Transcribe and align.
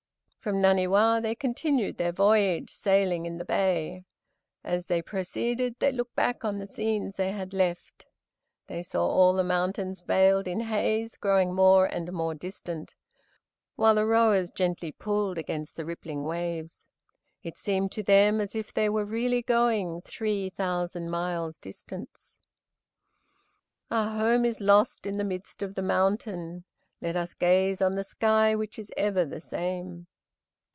From 0.41 0.55
Naniwa 0.59 1.21
they 1.21 1.35
continued 1.35 1.97
their 1.97 2.11
voyage, 2.11 2.71
sailing 2.71 3.27
in 3.27 3.37
the 3.37 3.45
bay. 3.45 4.05
As 4.63 4.87
they 4.87 5.03
proceeded 5.03 5.75
they 5.77 5.91
looked 5.91 6.15
back 6.15 6.43
on 6.43 6.57
the 6.57 6.65
scenes 6.65 7.15
they 7.15 7.29
had 7.31 7.53
left. 7.53 8.07
They 8.65 8.81
saw 8.81 9.05
all 9.05 9.33
the 9.33 9.43
mountains 9.43 10.01
veiled 10.01 10.47
in 10.47 10.61
haze, 10.61 11.15
growing 11.15 11.53
more 11.53 11.85
and 11.85 12.11
more 12.11 12.33
distant, 12.33 12.95
while 13.75 13.93
the 13.93 14.03
rowers 14.07 14.49
gently 14.49 14.91
pulled 14.91 15.37
against 15.37 15.75
the 15.75 15.85
rippling 15.85 16.23
waves. 16.23 16.87
It 17.43 17.59
seemed 17.59 17.91
to 17.91 18.01
them 18.01 18.41
as 18.41 18.55
if 18.55 18.73
they 18.73 18.89
were 18.89 19.05
really 19.05 19.43
going 19.43 20.01
"three 20.01 20.49
thousand 20.49 21.11
miles' 21.11 21.59
distance." 21.59 22.39
"Our 23.91 24.09
home 24.17 24.45
is 24.45 24.59
lost 24.59 25.05
in 25.05 25.17
the 25.17 25.23
mist 25.23 25.61
of 25.61 25.75
the 25.75 25.83
mountain, 25.83 26.63
Let 26.99 27.15
us 27.15 27.35
gaze 27.35 27.79
on 27.79 27.93
the 27.93 28.03
sky 28.03 28.55
which 28.55 28.79
is 28.79 28.91
ever 28.97 29.23
the 29.23 29.39
same." 29.39 30.07